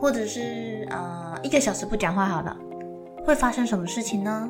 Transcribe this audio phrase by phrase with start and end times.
[0.00, 2.56] 或者是呃一个小时不讲话好了，
[3.24, 4.48] 会发生什么事情呢？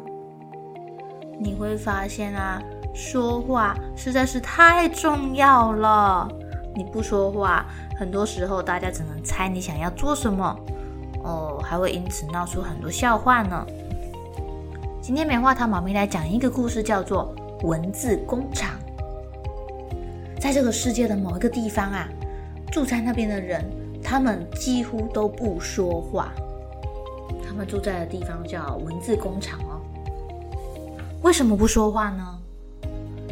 [1.40, 2.60] 你会发现啊，
[2.94, 6.28] 说话实在是太重要了。
[6.74, 7.64] 你不说话，
[7.96, 10.56] 很多时候大家只能猜你想要做什么，
[11.24, 13.66] 哦，还会因此闹出很多笑话呢。
[15.00, 17.34] 今天棉花糖妈咪来讲一个故事，叫做
[17.66, 18.70] 《文字工厂》。
[20.40, 22.08] 在这个世界的某一个地方啊，
[22.70, 23.64] 住在那边的人，
[24.08, 26.32] 他们几乎都不说话。
[27.46, 29.82] 他们住在的地方叫文字工厂哦。
[31.20, 32.38] 为什么不说话呢？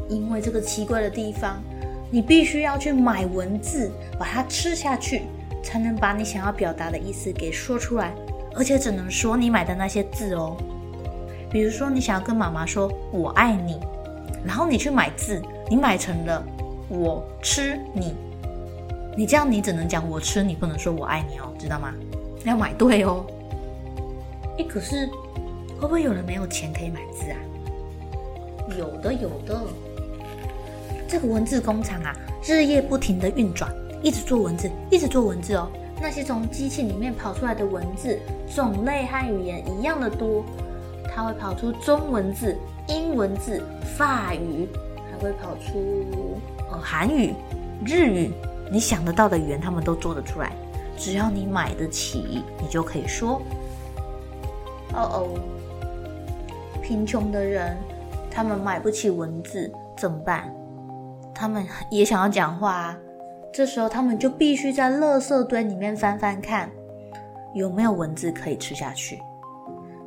[0.06, 1.62] 因为这个奇怪的地方，
[2.10, 5.22] 你必须要去买文字，把它吃下去，
[5.62, 8.14] 才能把你想要表达的意思给说出来，
[8.54, 10.58] 而且只能说你买的那些字哦。
[11.50, 13.80] 比如说，你想要跟妈妈说“我爱你”，
[14.44, 15.40] 然后你去买字，
[15.70, 16.44] 你买成了
[16.90, 18.14] “我吃你”，
[19.16, 21.94] 你这样你只能讲“我吃你”，不能说“我爱你”哦，知道吗？
[22.44, 23.24] 要买对哦。
[24.58, 25.06] 哎，可是
[25.80, 27.38] 会不会有人没有钱可以买字啊？
[28.78, 29.58] 有的，有的。
[31.08, 33.72] 这个文字工厂啊，日夜不停地运转，
[34.02, 35.68] 一直做文字，一直做文字哦。
[36.00, 38.18] 那些从机器里面跑出来的文字，
[38.54, 40.44] 种类和语言一样的多。
[41.14, 42.54] 它会跑出中文字、
[42.88, 43.62] 英文字、
[43.96, 44.68] 法语，
[45.10, 46.38] 还会跑出
[46.70, 47.32] 呃韩语、
[47.82, 48.30] 日语，
[48.70, 50.52] 你想得到的语言，他们都做得出来。
[50.96, 53.40] 只要你买得起，你就可以说。
[54.94, 55.28] 哦哦，
[56.82, 57.76] 贫穷的人，
[58.30, 60.50] 他们买不起文字，怎么办？
[61.34, 62.98] 他们也想要讲话啊，
[63.52, 66.70] 这时候他们就必须在垃圾堆里面翻翻看，
[67.52, 69.20] 有没有文字可以吃下去。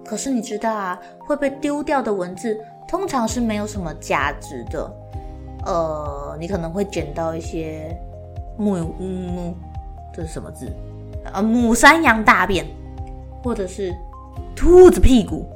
[0.04, 4.92] 可是你知道啊，会被丢掉的文字通常是没有什么价值的。
[5.68, 7.96] 呃，你可能会捡到一些
[8.60, 9.56] 母母，
[10.14, 10.70] 这是什么字？
[11.34, 12.66] 呃，母山羊大便，
[13.42, 13.96] 或者是
[14.54, 15.48] 兔子屁股。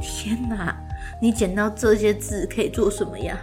[0.00, 0.76] 天哪，
[1.18, 3.38] 你捡到这些字可以做什么呀？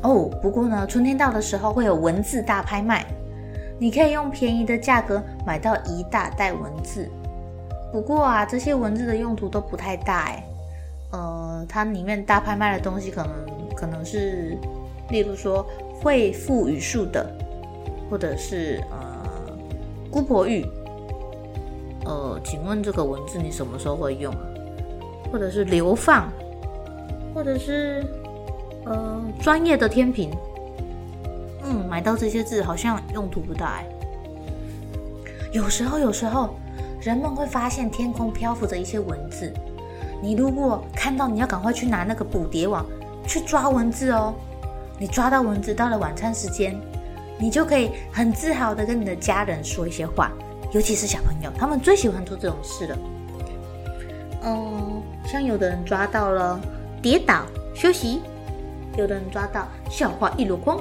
[0.00, 3.04] 哦，不过呢，春天到的时候会有文字大拍卖，
[3.78, 7.06] 你可以用便宜的价格买到一大袋文字。
[7.92, 10.44] 不过啊，这些文字的用途都不太大哎。
[11.12, 13.32] 呃，它里面大拍卖的东西可能
[13.76, 14.58] 可能是，
[15.10, 15.64] 例如说
[16.04, 17.26] 会赋予术的，
[18.10, 19.58] 或者是呃
[20.10, 20.64] 姑婆玉。
[22.04, 24.32] 呃，请问这个文字你什么时候会用？
[25.32, 26.30] 或者是流放，
[27.34, 28.04] 或者是
[28.84, 30.30] 呃专业的天平。
[31.64, 33.86] 嗯，买到这些字好像用途不大哎。
[35.50, 36.50] 有时候，有时候。
[37.00, 39.52] 人们会发现天空漂浮着一些文字，
[40.22, 42.86] 你如果看到，你要赶快去拿那个捕蝶网
[43.26, 44.32] 去抓文字哦。
[44.98, 46.80] 你抓到蚊子，到了晚餐时间，
[47.38, 50.30] 你就可以很自豪的跟你的家人说一些话，
[50.72, 52.98] 尤其是小朋友，他们最喜欢做这种事了。
[54.44, 56.60] 嗯，像有的人抓到了
[57.02, 57.42] 跌倒
[57.74, 58.20] 休息，
[58.96, 60.80] 有的人抓到笑话一箩筐，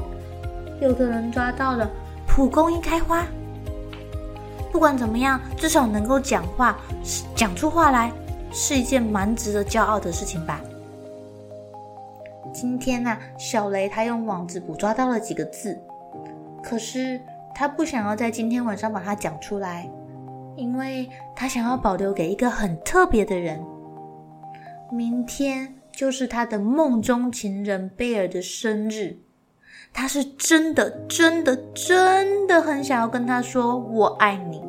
[0.81, 1.89] 有的人抓到了
[2.27, 3.25] 蒲公英开花。
[4.71, 6.77] 不管怎么样，至少能够讲话，
[7.35, 8.11] 讲出话来，
[8.51, 10.59] 是一件蛮值得骄傲的事情吧。
[12.51, 15.79] 今天呢，小雷他用网子捕捉到了几个字，
[16.61, 17.21] 可是
[17.53, 19.89] 他不想要在今天晚上把它讲出来，
[20.55, 23.63] 因为他想要保留给一个很特别的人。
[24.91, 29.17] 明天就是他的梦中情人贝尔的生日。
[29.95, 34.59] 他是真的、真的、真的很想要跟他说“我爱你”，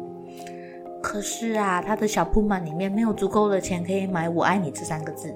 [1.02, 5.34] 可是啊，他的小铺满里面没有足够的钱可以买“我爱你”这三个字，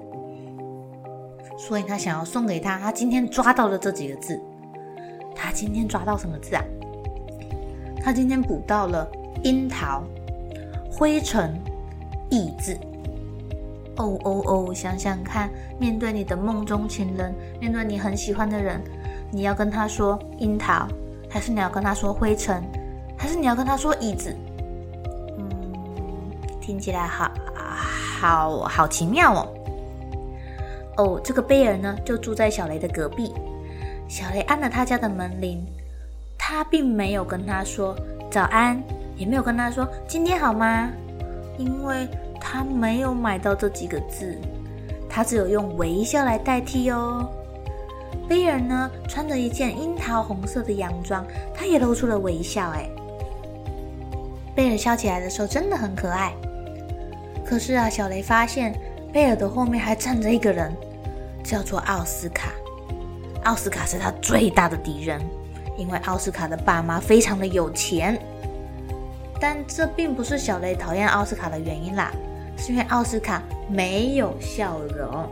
[1.59, 4.41] 所以他想要送给他他今天抓到的这几个字。
[5.35, 6.63] 他今天抓到什么字啊？
[8.01, 9.05] 他今天补到了
[9.43, 10.03] 樱桃、
[10.89, 11.53] 灰尘、
[12.29, 12.77] 椅子。
[13.97, 14.73] 哦哦哦！
[14.73, 18.81] 想想看，面对你的梦中情人，面对你很喜欢的人，
[19.29, 20.87] 你要跟他说樱桃，
[21.29, 22.63] 还是你要跟他说灰尘，
[23.17, 24.33] 还是你要跟他说椅子？
[25.37, 25.49] 嗯，
[26.61, 29.53] 听起来好好好奇妙哦。
[30.99, 33.33] 哦，这个贝尔呢，就住在小雷的隔壁。
[34.07, 35.65] 小雷按了他家的门铃，
[36.37, 37.95] 他并没有跟他说
[38.29, 38.81] 早安，
[39.15, 40.89] 也没有跟他说今天好吗，
[41.57, 42.07] 因为。
[42.41, 44.39] 他没有买到这几个字，
[45.09, 47.29] 他只有用微笑来代替哦。
[48.29, 51.23] 贝尔呢，穿着一件樱桃红色的洋装，
[51.53, 52.69] 他也露出了微笑。
[52.69, 52.89] 哎，
[54.55, 56.33] 贝尔笑起来的时候真的很可爱。
[57.45, 58.73] 可是啊，小雷发现
[59.11, 60.73] 贝尔的后面还站着一个人，
[61.43, 62.51] 叫做奥斯卡。
[63.43, 65.21] 奥斯卡是他最大的敌人，
[65.77, 68.19] 因为奥斯卡的爸妈非常的有钱。
[69.39, 72.11] 但这并不是小雷讨厌奥斯卡的原因啦。
[72.57, 75.29] 是因为奥斯卡没有笑容，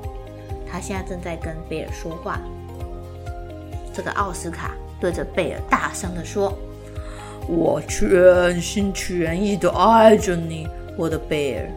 [0.71, 2.39] 他现在正在跟贝尔说话。
[3.93, 6.57] 这个奥斯卡对着贝尔大声地说
[7.49, 11.67] ：“我全心全意的爱着你，我的贝尔。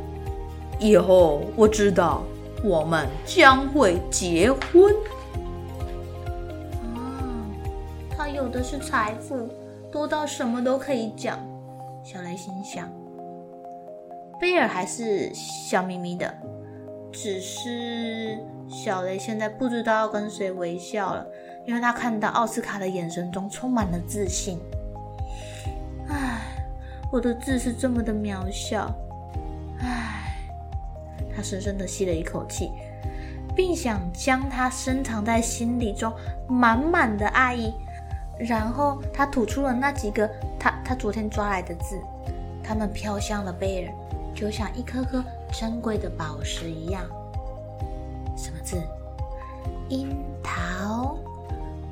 [0.79, 2.23] 以后我知道
[2.63, 4.95] 我们将会结婚。”
[6.95, 7.47] 啊，
[8.17, 9.49] 他有的是财富，
[9.91, 11.39] 多到什么都可以讲。
[12.05, 12.89] 小雷心想。
[14.41, 16.35] 贝尔还是笑眯眯的，
[17.13, 21.27] 只是小雷现在不知道要跟谁微笑了，
[21.67, 24.59] 因为他看到奥斯卡的眼神中充满了自信。
[26.09, 26.41] 唉，
[27.13, 28.91] 我的字是这么的渺小。
[31.41, 32.71] 他深深的吸了一口气，
[33.57, 36.13] 并想将他深藏在心里中
[36.47, 37.73] 满满的爱意，
[38.39, 40.29] 然后他吐出了那几个
[40.59, 41.99] 他他昨天抓来的字，
[42.63, 43.93] 他们飘向了贝尔。
[44.35, 47.05] 就像一颗颗珍贵的宝石一样。
[48.37, 48.77] 什么字？
[49.89, 51.17] 樱桃、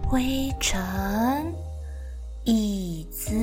[0.06, 0.78] 灰尘、
[2.44, 3.34] 椅子。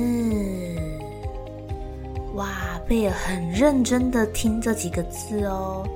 [2.36, 2.48] 哇，
[2.86, 5.88] 贝尔很认真的听这几个字哦，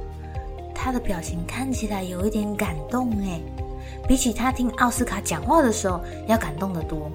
[0.74, 3.38] 他的表情看起来有一点感动哎，
[4.08, 7.10] 比起他听奥斯卡讲话的时候要感动的多。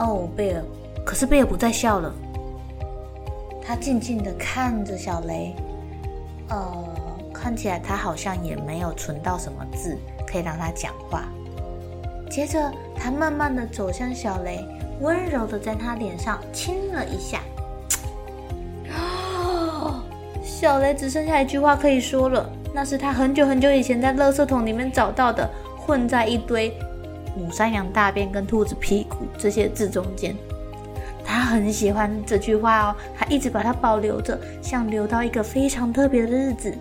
[0.00, 0.62] 哦，贝尔，
[1.04, 2.12] 可是贝尔不再笑了。
[3.62, 5.54] 他静静的看着小雷，
[6.48, 6.84] 呃，
[7.32, 9.96] 看起来他好像也没有存到什么字
[10.26, 11.28] 可以让他讲话。
[12.28, 14.64] 接着，他慢慢的走向小雷，
[15.00, 17.40] 温柔的在他脸上亲了一下。
[20.60, 26.76] 小雷只剩下一句话可以说了，那是他很久很久以前在垃圾桶里面找到的，混在一堆
[27.36, 30.34] 母山羊大便跟兔子屁股这些字中间。
[31.24, 36.74] 他很喜欢这句话哦，他一直把它保留着，像留到一个非常特别的日子。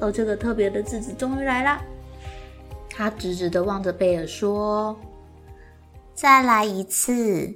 [0.00, 1.80] 而这个特别的日子终于来啦！
[2.90, 4.96] 他直直的望着贝尔说
[6.14, 7.52] ：“再来一次。”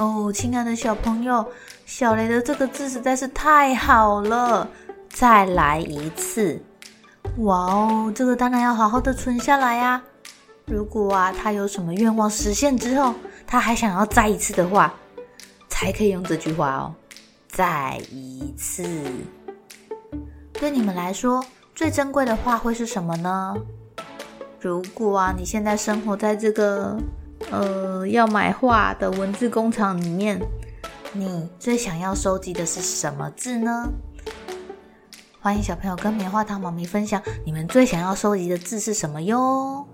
[0.00, 1.46] 哦，亲爱的小朋友，
[1.84, 4.66] 小雷的这个字实在是太好了！
[5.10, 6.58] 再来一次，
[7.36, 10.02] 哇哦，这个当然要好好的存下来呀。
[10.64, 13.14] 如果啊，他有什么愿望实现之后，
[13.46, 14.94] 他还想要再一次的话，
[15.68, 16.94] 才可以用这句话哦。
[17.48, 18.82] 再一次，
[20.54, 23.54] 对你们来说最珍贵的话会是什么呢？
[24.60, 26.96] 如果啊，你现在生活在这个
[27.50, 30.40] 呃要买画的文字工厂里面，
[31.12, 33.88] 你最想要收集的是什么字呢？
[35.40, 39.86] 欢迎小朋友跟棉花糖妈咪分享你们最想要收集的字是什么哟。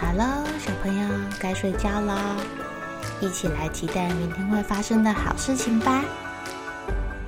[0.00, 1.08] 好了，小朋友
[1.38, 2.36] 该睡觉了，
[3.20, 6.04] 一起来期待明天会发生的好事情吧。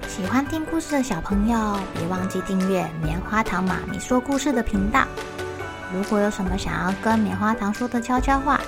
[0.08, 5.06] 喜欢听故事的小朋友，别忘记订阅棉花糖妈咪说故事的频道。
[5.94, 8.60] 如果有什么想要跟棉花糖说的悄悄话，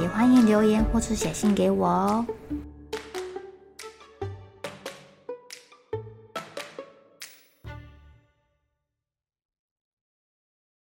[0.00, 2.26] 也欢迎留言或是写信给我哦。